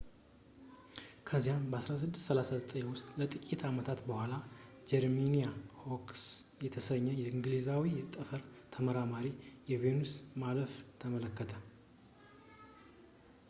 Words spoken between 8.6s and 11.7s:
ተመራማሪ የቬኑስ ማለፍን ተመለከተ